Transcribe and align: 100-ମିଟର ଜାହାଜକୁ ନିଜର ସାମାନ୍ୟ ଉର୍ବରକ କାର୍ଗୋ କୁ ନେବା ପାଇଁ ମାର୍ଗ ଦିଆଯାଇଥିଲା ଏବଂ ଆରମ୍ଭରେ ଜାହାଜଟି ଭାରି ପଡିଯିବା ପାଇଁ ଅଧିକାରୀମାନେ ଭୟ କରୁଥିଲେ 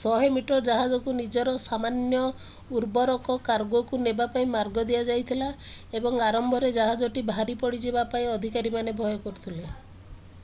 100-ମିଟର 0.00 0.58
ଜାହାଜକୁ 0.68 1.14
ନିଜର 1.20 1.54
ସାମାନ୍ୟ 1.64 2.20
ଉର୍ବରକ 2.80 3.36
କାର୍ଗୋ 3.50 3.82
କୁ 3.90 4.00
ନେବା 4.04 4.28
ପାଇଁ 4.36 4.48
ମାର୍ଗ 4.52 4.86
ଦିଆଯାଇଥିଲା 4.92 5.50
ଏବଂ 6.02 6.22
ଆରମ୍ଭରେ 6.30 6.72
ଜାହାଜଟି 6.80 7.28
ଭାରି 7.34 7.60
ପଡିଯିବା 7.66 8.06
ପାଇଁ 8.14 8.32
ଅଧିକାରୀମାନେ 8.38 8.96
ଭୟ 9.04 9.22
କରୁଥିଲେ 9.28 9.76